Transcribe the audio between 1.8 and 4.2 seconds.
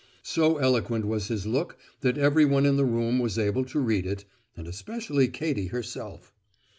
that everyone in the room was able to read